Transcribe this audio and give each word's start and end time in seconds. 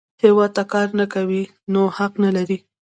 هیواد 0.23 0.51
ته 0.57 0.63
کار 0.71 0.87
نه 0.99 1.05
کوې، 1.13 1.43
نو 1.71 1.81
حق 1.97 2.13
نه 2.23 2.29
لرې 2.35 2.57